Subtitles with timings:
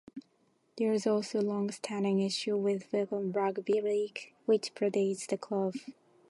[0.79, 5.75] There is also a long-standing issue with Wigan Rugby League which predates the club.